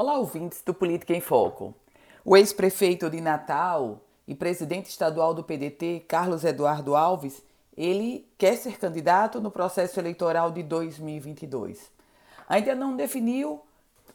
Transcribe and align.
Olá, 0.00 0.16
ouvintes 0.16 0.62
do 0.64 0.72
Política 0.72 1.12
em 1.12 1.20
Foco. 1.20 1.74
O 2.24 2.36
ex-prefeito 2.36 3.10
de 3.10 3.20
Natal 3.20 4.00
e 4.28 4.32
presidente 4.32 4.88
estadual 4.88 5.34
do 5.34 5.42
PDT, 5.42 6.04
Carlos 6.06 6.44
Eduardo 6.44 6.94
Alves, 6.94 7.42
ele 7.76 8.24
quer 8.38 8.54
ser 8.54 8.78
candidato 8.78 9.40
no 9.40 9.50
processo 9.50 9.98
eleitoral 9.98 10.52
de 10.52 10.62
2022. 10.62 11.90
Ainda 12.48 12.76
não 12.76 12.94
definiu 12.94 13.60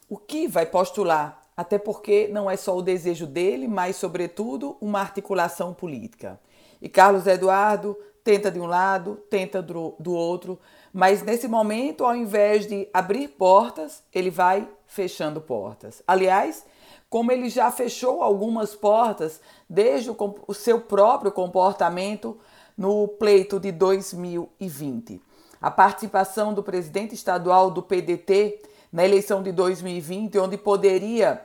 o 0.08 0.16
que 0.16 0.48
vai 0.48 0.64
postular, 0.64 1.42
até 1.54 1.76
porque 1.76 2.28
não 2.28 2.50
é 2.50 2.56
só 2.56 2.74
o 2.74 2.80
desejo 2.80 3.26
dele, 3.26 3.68
mas, 3.68 3.96
sobretudo, 3.96 4.78
uma 4.80 5.00
articulação 5.00 5.74
política. 5.74 6.40
E 6.80 6.88
Carlos 6.88 7.26
Eduardo 7.26 7.94
tenta 8.24 8.50
de 8.50 8.58
um 8.58 8.66
lado, 8.66 9.16
tenta 9.28 9.60
do, 9.60 9.94
do 10.00 10.14
outro, 10.14 10.58
mas 10.92 11.22
nesse 11.22 11.46
momento, 11.46 12.04
ao 12.04 12.16
invés 12.16 12.66
de 12.66 12.88
abrir 12.92 13.28
portas, 13.28 14.02
ele 14.12 14.30
vai 14.30 14.66
fechando 14.86 15.40
portas. 15.40 16.02
Aliás, 16.06 16.64
como 17.10 17.30
ele 17.30 17.48
já 17.48 17.70
fechou 17.70 18.22
algumas 18.22 18.74
portas 18.74 19.40
desde 19.68 20.10
o, 20.10 20.16
o 20.48 20.54
seu 20.54 20.80
próprio 20.80 21.30
comportamento 21.30 22.38
no 22.76 23.06
pleito 23.06 23.60
de 23.60 23.70
2020. 23.70 25.20
A 25.60 25.70
participação 25.70 26.52
do 26.52 26.62
presidente 26.62 27.14
estadual 27.14 27.70
do 27.70 27.82
PDT 27.82 28.60
na 28.92 29.04
eleição 29.04 29.42
de 29.42 29.52
2020, 29.52 30.38
onde 30.38 30.56
poderia 30.56 31.44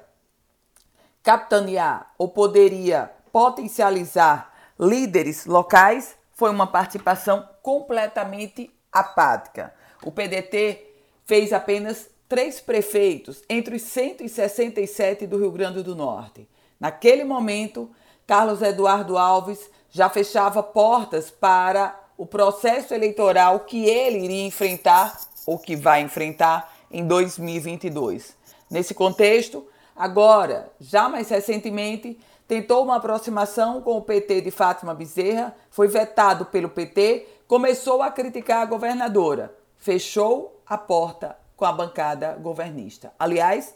capitanear 1.22 2.14
ou 2.18 2.30
poderia 2.30 3.12
potencializar 3.32 4.54
líderes 4.80 5.46
locais, 5.46 6.18
foi 6.40 6.50
uma 6.50 6.66
participação 6.66 7.46
completamente 7.62 8.72
apática. 8.90 9.74
O 10.02 10.10
PDT 10.10 10.82
fez 11.26 11.52
apenas 11.52 12.10
três 12.30 12.62
prefeitos 12.62 13.44
entre 13.50 13.76
os 13.76 13.82
167 13.82 15.28
do 15.28 15.38
Rio 15.38 15.52
Grande 15.52 15.84
do 15.84 15.94
Norte. 15.94 16.48
Naquele 16.80 17.26
momento, 17.26 17.92
Carlos 18.26 18.62
Eduardo 18.62 19.18
Alves 19.18 19.70
já 19.90 20.08
fechava 20.08 20.64
portas 20.64 21.30
para 21.30 22.00
o 22.18 22.26
processo 22.26 22.94
eleitoral 22.94 23.60
que 23.62 23.86
ele 23.86 24.20
iria 24.20 24.46
enfrentar 24.46 25.20
ou 25.46 25.60
que 25.60 25.76
vai 25.76 26.00
enfrentar 26.00 26.74
em 26.90 27.06
2022. 27.06 28.34
Nesse 28.72 28.94
contexto, 28.94 29.68
agora, 29.94 30.72
já 30.80 31.10
mais 31.10 31.28
recentemente, 31.28 32.18
tentou 32.50 32.84
uma 32.84 32.96
aproximação 32.96 33.80
com 33.80 33.96
o 33.96 34.02
PT 34.02 34.42
de 34.42 34.50
Fátima 34.50 34.96
Bezerra, 34.96 35.56
foi 35.70 35.88
vetado 35.88 36.46
pelo 36.46 36.68
PT, 36.68 37.28
começou 37.48 38.02
a 38.02 38.10
criticar 38.10 38.64
a 38.64 38.66
governadora, 38.66 39.54
fechou 39.78 40.60
a 40.66 40.76
porta 40.76 41.38
com 41.56 41.64
a 41.64 41.72
bancada 41.72 42.34
governista. 42.42 43.14
Aliás, 43.20 43.76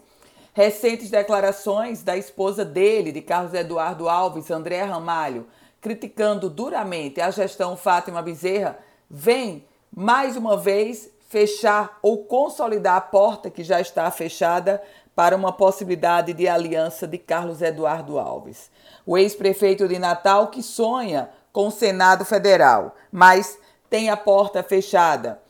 recentes 0.53 1.11
declarações 1.11 2.01
da 2.01 2.17
esposa 2.17 2.65
dele, 2.65 3.11
de 3.11 3.21
Carlos 3.21 3.53
Eduardo 3.53 4.09
Alves, 4.09 4.49
André 4.49 4.81
Ramalho, 4.81 5.45
criticando 5.79 6.49
duramente 6.49 7.21
a 7.21 7.29
gestão 7.29 7.77
Fátima 7.77 8.23
Bezerra, 8.23 8.79
vem 9.07 9.67
mais 9.95 10.35
uma 10.35 10.57
vez 10.57 11.11
fechar 11.33 11.97
ou 11.99 12.25
consolidar 12.25 12.95
a 12.95 13.01
porta 13.01 13.49
que 13.49 13.63
já 13.63 13.81
está 13.81 14.09
fechada 14.11 14.79
para 15.15 15.35
uma 15.35 15.51
possibilidade 15.51 16.31
de 16.31 16.47
aliança 16.47 17.07
de 17.07 17.17
Carlos 17.17 17.59
Eduardo 17.59 18.19
Alves, 18.19 18.69
o 19.03 19.17
ex-prefeito 19.17 19.87
de 19.87 19.97
Natal 19.97 20.49
que 20.49 20.61
sonha 20.61 21.31
com 21.51 21.69
o 21.69 21.71
Senado 21.71 22.23
Federal, 22.23 22.93
mas 23.11 23.57
tem 23.89 24.11
a 24.11 24.17
porta 24.17 24.61
fechada 24.61 25.41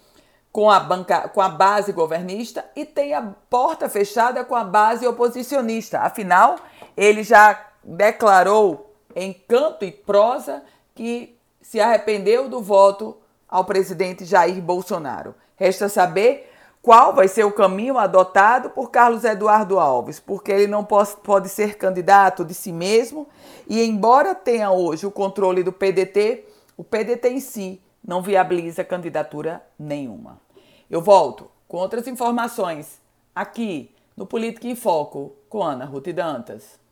com 0.53 0.71
a, 0.71 0.79
banca, 0.79 1.27
com 1.27 1.41
a 1.41 1.49
base 1.49 1.91
governista 1.91 2.63
e 2.77 2.85
tem 2.85 3.13
a 3.13 3.21
porta 3.49 3.89
fechada 3.89 4.45
com 4.45 4.55
a 4.55 4.63
base 4.63 5.05
oposicionista. 5.05 5.99
Afinal, 5.99 6.55
ele 6.95 7.23
já 7.23 7.59
declarou 7.83 8.95
em 9.13 9.33
canto 9.33 9.83
e 9.83 9.91
prosa 9.91 10.63
que 10.95 11.37
se 11.61 11.81
arrependeu 11.81 12.47
do 12.47 12.61
voto 12.61 13.17
ao 13.53 13.63
presidente 13.63 14.25
Jair 14.25 14.59
Bolsonaro. 14.59 15.35
Resta 15.55 15.87
saber 15.87 16.51
qual 16.81 17.13
vai 17.13 17.27
ser 17.27 17.43
o 17.43 17.51
caminho 17.51 17.99
adotado 17.99 18.71
por 18.71 18.89
Carlos 18.89 19.23
Eduardo 19.23 19.77
Alves, 19.77 20.19
porque 20.19 20.51
ele 20.51 20.65
não 20.65 20.83
pode 20.83 21.49
ser 21.49 21.77
candidato 21.77 22.43
de 22.43 22.55
si 22.55 22.71
mesmo 22.73 23.27
e, 23.69 23.83
embora 23.83 24.33
tenha 24.33 24.71
hoje 24.71 25.05
o 25.05 25.11
controle 25.11 25.61
do 25.61 25.71
PDT, 25.71 26.45
o 26.75 26.83
PDT 26.83 27.29
em 27.29 27.39
si 27.39 27.79
não 28.03 28.23
viabiliza 28.23 28.83
candidatura 28.83 29.63
nenhuma. 29.77 30.41
Eu 30.89 30.99
volto 30.99 31.47
com 31.67 31.77
outras 31.77 32.07
informações 32.07 32.99
aqui 33.35 33.93
no 34.17 34.25
Política 34.25 34.67
em 34.67 34.75
Foco 34.75 35.35
com 35.47 35.61
Ana 35.61 35.85
Ruth 35.85 36.07
Dantas. 36.07 36.82